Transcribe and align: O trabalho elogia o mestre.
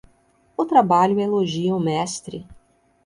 O 0.57 0.65
trabalho 0.65 1.19
elogia 1.19 1.75
o 1.75 1.79
mestre. 1.79 2.47